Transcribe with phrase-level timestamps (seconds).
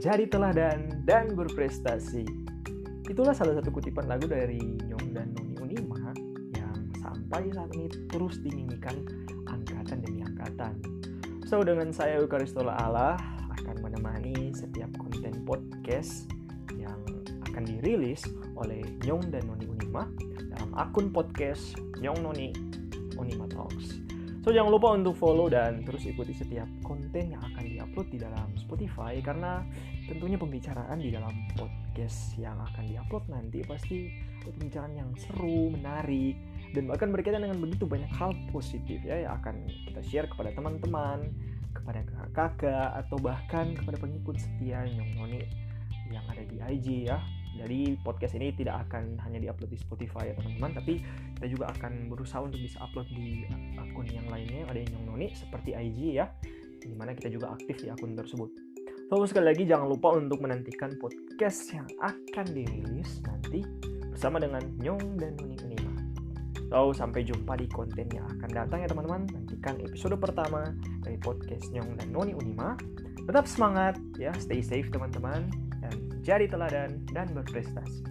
[0.00, 2.24] menjadi teladan dan berprestasi.
[3.04, 4.56] Itulah salah satu kutipan lagu dari
[4.88, 6.16] Nyong dan Noni Unima
[6.56, 8.96] yang sampai saat ini terus dinyanyikan
[9.44, 10.80] angkatan demi angkatan.
[11.44, 13.20] So, dengan saya Eukaristola Allah
[13.60, 16.32] akan menemani setiap konten podcast
[16.80, 16.96] yang
[17.52, 18.24] akan dirilis
[18.56, 20.08] oleh Nyong dan Noni Unima
[20.48, 22.56] dalam akun podcast Nyong Noni
[23.20, 24.00] Unima Talks.
[24.40, 28.48] So jangan lupa untuk follow dan terus ikuti setiap konten yang akan diupload di dalam
[28.56, 29.60] Spotify karena
[30.08, 34.08] tentunya pembicaraan di dalam podcast yang akan diupload nanti pasti
[34.40, 36.40] pembicaraan yang seru, menarik
[36.72, 41.28] dan bahkan berkaitan dengan begitu banyak hal positif ya yang akan kita share kepada teman-teman,
[41.76, 45.44] kepada kakak-kakak atau bahkan kepada pengikut setia Nyong Noni
[46.08, 47.20] yang ada di IG ya
[47.58, 51.02] jadi podcast ini tidak akan hanya diupload di Spotify ya teman-teman, tapi
[51.38, 53.42] kita juga akan berusaha untuk bisa upload di
[53.74, 56.30] akun yang lainnya ada yang Noni seperti IG ya,
[56.78, 58.50] di mana kita juga aktif di akun tersebut.
[59.10, 63.66] So sekali lagi jangan lupa untuk menantikan podcast yang akan dirilis nanti
[64.06, 65.92] bersama dengan Nyong dan Noni Unima.
[66.70, 69.26] So sampai jumpa di konten yang akan datang ya teman-teman.
[69.26, 70.70] Nantikan episode pertama
[71.02, 72.78] dari podcast Nyong dan Noni Unima.
[73.26, 75.69] Tetap semangat ya, stay safe teman-teman
[76.20, 78.04] jadi teladan dan berprestasi.